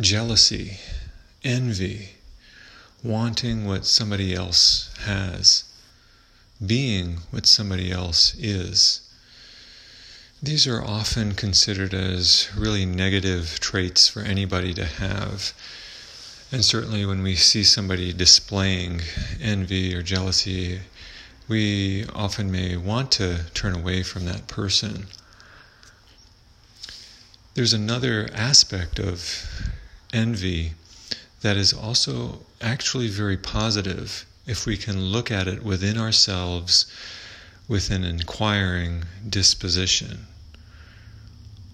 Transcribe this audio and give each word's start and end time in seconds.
jealousy, 0.00 0.78
envy, 1.44 2.10
wanting 3.02 3.66
what 3.66 3.86
somebody 3.86 4.34
else 4.34 4.90
has, 5.00 5.64
being 6.64 7.18
what 7.30 7.46
somebody 7.46 7.92
else 7.92 8.34
is. 8.34 9.00
These 10.42 10.66
are 10.66 10.84
often 10.84 11.34
considered 11.34 11.94
as 11.94 12.48
really 12.56 12.84
negative 12.84 13.60
traits 13.60 14.08
for 14.08 14.20
anybody 14.20 14.74
to 14.74 14.84
have. 14.84 15.52
And 16.50 16.64
certainly 16.64 17.06
when 17.06 17.22
we 17.22 17.36
see 17.36 17.62
somebody 17.62 18.12
displaying 18.12 19.00
envy 19.40 19.94
or 19.94 20.02
jealousy, 20.02 20.80
we 21.46 22.04
often 22.14 22.50
may 22.50 22.76
want 22.76 23.10
to 23.12 23.44
turn 23.54 23.74
away 23.74 24.02
from 24.02 24.24
that 24.24 24.48
person. 24.48 25.06
There's 27.54 27.72
another 27.72 28.28
aspect 28.34 28.98
of 28.98 29.46
envy 30.14 30.72
that 31.42 31.56
is 31.56 31.72
also 31.74 32.46
actually 32.60 33.08
very 33.08 33.36
positive 33.36 34.24
if 34.46 34.64
we 34.64 34.76
can 34.76 34.98
look 34.98 35.30
at 35.30 35.48
it 35.48 35.62
within 35.62 35.98
ourselves 35.98 36.86
with 37.68 37.90
an 37.90 38.04
inquiring 38.04 39.04
disposition. 39.28 40.26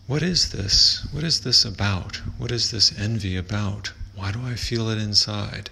What 0.07 0.23
is 0.23 0.49
this? 0.49 1.07
What 1.13 1.23
is 1.23 1.41
this 1.41 1.65
about? 1.65 2.17
What 2.39 2.51
is 2.51 2.71
this 2.71 2.93
envy 2.99 3.37
about? 3.37 3.93
Why 4.15 4.33
do 4.33 4.41
I 4.45 4.55
feel 4.55 4.89
it 4.89 4.99
inside? 4.99 5.71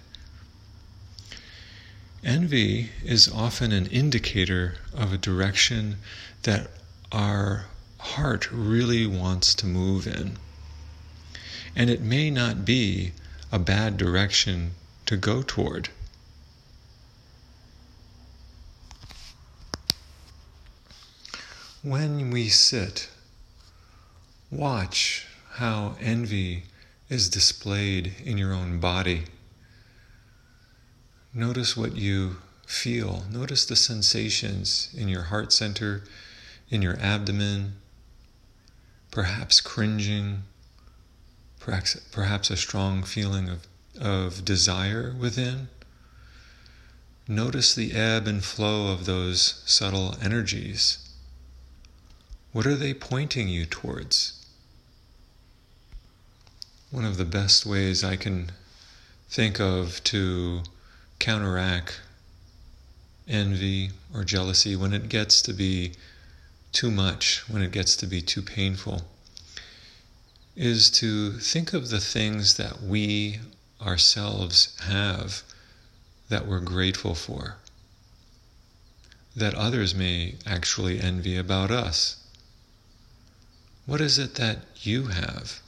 Envy 2.23 2.91
is 3.05 3.29
often 3.29 3.73
an 3.73 3.87
indicator 3.87 4.77
of 4.93 5.13
a 5.13 5.19
direction 5.19 5.97
that 6.43 6.71
our 7.11 7.67
heart 7.99 8.51
really 8.53 9.07
wants 9.07 9.55
to 9.57 9.67
move 9.67 10.07
in. 10.07 10.37
And 11.75 11.91
it 11.91 12.01
may 12.01 12.31
not 12.31 12.65
be 12.65 13.13
a 13.53 13.59
bad 13.59 13.97
direction 13.97 14.73
to 15.07 15.17
go 15.17 15.43
toward. 15.43 15.91
When 21.83 22.31
we 22.31 22.49
sit 22.49 23.09
Watch 24.51 25.27
how 25.57 25.97
envy 26.01 26.65
is 27.11 27.29
displayed 27.29 28.15
in 28.25 28.39
your 28.39 28.55
own 28.55 28.81
body. 28.81 29.25
Notice 31.35 31.77
what 31.77 31.95
you 31.95 32.37
feel. 32.67 33.25
Notice 33.31 33.67
the 33.67 33.77
sensations 33.77 34.89
in 34.97 35.09
your 35.09 35.25
heart 35.25 35.53
center, 35.53 36.03
in 36.71 36.81
your 36.81 36.99
abdomen, 36.99 37.75
perhaps 39.11 39.61
cringing, 39.61 40.45
perhaps, 41.61 41.97
perhaps 42.13 42.51
a 42.51 42.57
strong 42.57 43.03
feeling 43.03 43.49
of, 43.49 43.67
of 44.01 44.45
desire 44.45 45.15
within. 45.19 45.69
Notice 47.27 47.75
the 47.75 47.93
ebb 47.93 48.27
and 48.27 48.43
flow 48.43 48.93
of 48.93 49.05
those 49.05 49.63
subtle 49.67 50.17
energies. 50.23 50.99
What 52.53 52.67
are 52.67 52.77
they 52.77 52.95
pointing 52.95 53.49
you 53.49 53.67
towards? 53.67 54.47
One 56.91 57.05
of 57.05 57.19
the 57.19 57.27
best 57.27 57.67
ways 57.67 58.03
I 58.03 58.17
can 58.17 58.51
think 59.29 59.61
of 59.61 60.03
to 60.05 60.63
counteract 61.19 62.01
envy 63.29 63.91
or 64.15 64.25
jealousy 64.25 64.75
when 64.75 64.95
it 64.95 65.11
gets 65.11 65.43
to 65.43 65.53
be 65.53 65.93
too 66.73 66.91
much, 66.91 67.47
when 67.49 67.61
it 67.63 67.73
gets 67.73 67.95
to 67.97 68.07
be 68.07 68.23
too 68.23 68.41
painful, 68.41 69.03
is 70.59 70.91
to 70.91 71.33
think 71.39 71.73
of 71.73 71.89
the 71.89 72.01
things 72.01 72.59
that 72.59 72.83
we 72.83 73.41
ourselves 73.81 74.77
have 74.83 75.43
that 76.29 76.47
we're 76.47 76.61
grateful 76.61 77.15
for, 77.15 77.57
that 79.35 79.55
others 79.55 79.95
may 79.95 80.35
actually 80.45 81.01
envy 81.01 81.39
about 81.39 81.71
us. 81.71 82.17
What 83.87 84.03
is 84.03 84.19
it 84.19 84.35
that 84.35 84.59
you 84.83 85.07
have? 85.07 85.61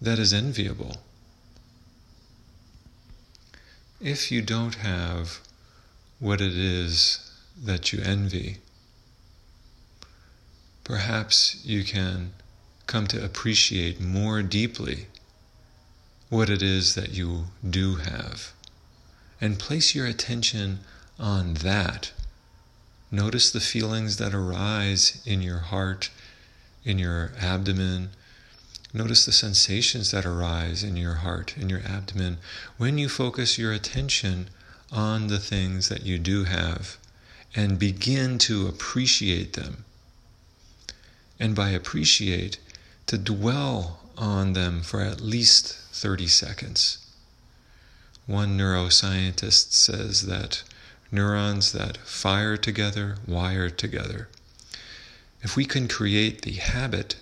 that 0.00 0.18
is 0.18 0.32
enviable. 0.32 0.96
If 4.00 4.30
you 4.30 4.42
don't 4.42 4.76
have 4.76 5.40
what 6.20 6.40
it 6.40 6.56
is 6.56 7.32
that 7.60 7.92
you 7.92 8.00
envy, 8.02 8.58
perhaps 10.84 11.64
you 11.64 11.84
can 11.84 12.32
come 12.88 13.06
to 13.06 13.24
appreciate 13.24 14.00
more 14.00 14.42
deeply 14.42 15.06
what 16.28 16.50
it 16.50 16.62
is 16.62 16.96
that 16.96 17.12
you 17.12 17.44
do 17.68 17.96
have 17.96 18.52
and 19.40 19.60
place 19.60 19.94
your 19.94 20.06
attention 20.06 20.80
on 21.20 21.54
that. 21.54 22.10
Notice 23.12 23.52
the 23.52 23.60
feelings 23.60 24.16
that 24.16 24.34
arise 24.34 25.22
in 25.24 25.40
your 25.40 25.58
heart, 25.58 26.10
in 26.84 26.98
your 26.98 27.30
abdomen, 27.40 28.10
Notice 28.92 29.26
the 29.26 29.32
sensations 29.32 30.12
that 30.12 30.24
arise 30.24 30.82
in 30.82 30.96
your 30.96 31.16
heart, 31.16 31.56
in 31.58 31.68
your 31.68 31.82
abdomen, 31.82 32.38
when 32.78 32.96
you 32.96 33.08
focus 33.08 33.58
your 33.58 33.72
attention 33.72 34.48
on 34.90 35.26
the 35.26 35.38
things 35.38 35.90
that 35.90 36.04
you 36.04 36.18
do 36.18 36.44
have 36.44 36.96
and 37.54 37.78
begin 37.78 38.38
to 38.38 38.66
appreciate 38.66 39.52
them. 39.52 39.84
And 41.38 41.54
by 41.54 41.70
appreciate, 41.70 42.58
to 43.08 43.18
dwell 43.18 43.98
on 44.16 44.52
them 44.52 44.82
for 44.82 45.00
at 45.00 45.20
least 45.20 45.74
30 45.92 46.26
seconds. 46.28 46.98
One 48.26 48.56
neuroscientist 48.56 49.72
says 49.72 50.26
that 50.26 50.62
neurons 51.10 51.72
that 51.72 51.96
fire 51.98 52.56
together 52.56 53.16
wire 53.26 53.70
together. 53.70 54.28
If 55.42 55.56
we 55.56 55.64
can 55.64 55.88
create 55.88 56.42
the 56.42 56.52
habit 56.52 57.16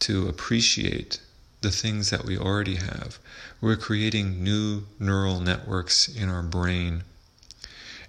to 0.00 0.28
appreciate 0.28 1.20
the 1.60 1.70
things 1.70 2.10
that 2.10 2.24
we 2.24 2.38
already 2.38 2.76
have. 2.76 3.18
We're 3.60 3.76
creating 3.76 4.42
new 4.42 4.86
neural 4.98 5.40
networks 5.40 6.08
in 6.08 6.28
our 6.28 6.42
brain, 6.42 7.04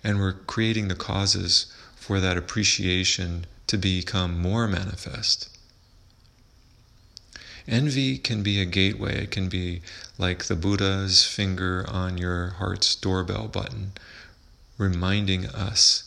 and 0.04 0.20
we're 0.20 0.34
creating 0.34 0.88
the 0.88 0.96
causes 0.96 1.66
for 1.96 2.20
that 2.20 2.38
appreciation 2.38 3.46
to 3.68 3.78
become 3.78 4.40
more 4.40 4.68
manifest. 4.68 5.50
Envy 7.68 8.18
can 8.18 8.44
be 8.44 8.62
a 8.62 8.66
gateway. 8.66 9.24
It 9.24 9.32
can 9.32 9.50
be 9.50 9.82
like 10.18 10.46
the 10.46 10.56
Buddha's 10.56 11.24
finger 11.24 11.86
on 11.88 12.18
your 12.18 12.52
heart's 12.52 12.96
doorbell 12.96 13.48
button, 13.48 13.94
reminding 14.78 15.46
us 15.46 16.04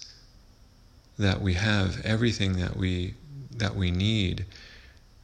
that 1.18 1.40
we 1.40 1.54
have 1.54 2.00
everything 2.04 2.54
that 2.58 2.76
we 2.76 3.14
that 3.50 3.76
we 3.76 3.90
need 3.90 4.44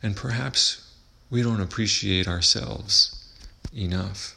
and 0.03 0.17
perhaps 0.17 0.87
we 1.31 1.43
don't 1.43 1.61
appreciate 1.61 2.29
ourselves 2.29 3.17
enough. 3.75 4.37